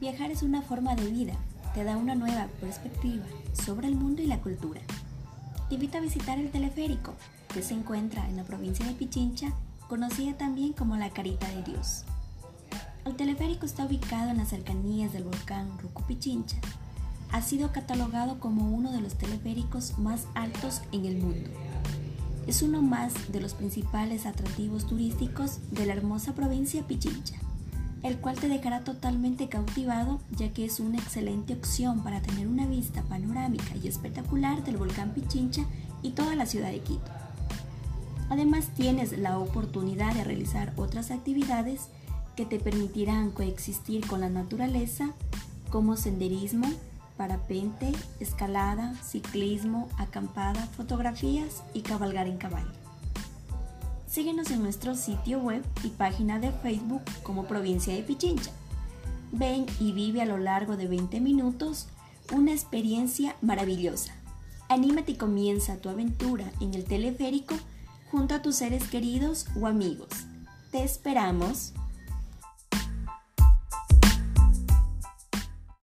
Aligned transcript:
viajar 0.00 0.30
es 0.30 0.42
una 0.42 0.62
forma 0.62 0.94
de 0.94 1.10
vida, 1.10 1.34
te 1.74 1.84
da 1.84 1.98
una 1.98 2.14
nueva 2.14 2.46
perspectiva 2.58 3.24
sobre 3.52 3.86
el 3.86 3.94
mundo 3.94 4.22
y 4.22 4.26
la 4.26 4.40
cultura. 4.40 4.80
Te 5.68 5.74
invito 5.74 5.98
a 5.98 6.00
visitar 6.00 6.38
el 6.38 6.50
teleférico, 6.50 7.12
que 7.52 7.62
se 7.62 7.74
encuentra 7.74 8.26
en 8.26 8.38
la 8.38 8.44
provincia 8.44 8.86
de 8.86 8.94
Pichincha, 8.94 9.52
conocida 9.88 10.32
también 10.38 10.72
como 10.72 10.96
la 10.96 11.10
Carita 11.10 11.46
de 11.48 11.62
Dios. 11.64 12.04
El 13.04 13.14
teleférico 13.14 13.66
está 13.66 13.84
ubicado 13.84 14.30
en 14.30 14.38
las 14.38 14.48
cercanías 14.48 15.12
del 15.12 15.24
volcán 15.24 15.78
Rucu 15.78 16.02
Pichincha. 16.04 16.56
Ha 17.30 17.42
sido 17.42 17.70
catalogado 17.70 18.40
como 18.40 18.70
uno 18.70 18.92
de 18.92 19.02
los 19.02 19.16
teleféricos 19.16 19.98
más 19.98 20.26
altos 20.34 20.80
en 20.92 21.04
el 21.04 21.18
mundo. 21.18 21.50
Es 22.46 22.62
uno 22.62 22.80
más 22.80 23.30
de 23.30 23.40
los 23.40 23.52
principales 23.52 24.24
atractivos 24.24 24.86
turísticos 24.86 25.58
de 25.70 25.84
la 25.84 25.92
hermosa 25.92 26.34
provincia 26.34 26.86
Pichincha 26.86 27.34
el 28.02 28.18
cual 28.18 28.36
te 28.36 28.48
dejará 28.48 28.80
totalmente 28.80 29.48
cautivado 29.48 30.20
ya 30.30 30.52
que 30.52 30.64
es 30.64 30.80
una 30.80 30.98
excelente 30.98 31.54
opción 31.54 32.02
para 32.02 32.22
tener 32.22 32.46
una 32.46 32.66
vista 32.66 33.02
panorámica 33.02 33.76
y 33.82 33.88
espectacular 33.88 34.64
del 34.64 34.78
volcán 34.78 35.10
Pichincha 35.10 35.64
y 36.02 36.10
toda 36.10 36.34
la 36.34 36.46
ciudad 36.46 36.70
de 36.70 36.80
Quito. 36.80 37.10
Además 38.30 38.68
tienes 38.74 39.18
la 39.18 39.38
oportunidad 39.38 40.14
de 40.14 40.24
realizar 40.24 40.72
otras 40.76 41.10
actividades 41.10 41.88
que 42.36 42.46
te 42.46 42.58
permitirán 42.58 43.32
coexistir 43.32 44.06
con 44.06 44.20
la 44.20 44.30
naturaleza 44.30 45.10
como 45.68 45.96
senderismo, 45.96 46.68
parapente, 47.16 47.92
escalada, 48.18 48.94
ciclismo, 49.02 49.88
acampada, 49.98 50.66
fotografías 50.68 51.62
y 51.74 51.82
cabalgar 51.82 52.28
en 52.28 52.38
caballo. 52.38 52.89
Síguenos 54.10 54.50
en 54.50 54.64
nuestro 54.64 54.96
sitio 54.96 55.38
web 55.38 55.62
y 55.84 55.90
página 55.90 56.40
de 56.40 56.50
Facebook 56.50 57.02
como 57.22 57.44
Provincia 57.44 57.94
de 57.94 58.02
Pichincha. 58.02 58.50
Ven 59.30 59.66
y 59.78 59.92
vive 59.92 60.20
a 60.20 60.24
lo 60.24 60.36
largo 60.36 60.76
de 60.76 60.88
20 60.88 61.20
minutos 61.20 61.86
una 62.32 62.50
experiencia 62.50 63.36
maravillosa. 63.40 64.12
Anímate 64.68 65.12
y 65.12 65.14
comienza 65.14 65.76
tu 65.76 65.90
aventura 65.90 66.50
en 66.60 66.74
el 66.74 66.86
teleférico 66.86 67.54
junto 68.10 68.34
a 68.34 68.42
tus 68.42 68.56
seres 68.56 68.82
queridos 68.88 69.46
o 69.54 69.68
amigos. 69.68 70.08
Te 70.72 70.82
esperamos. 70.82 71.72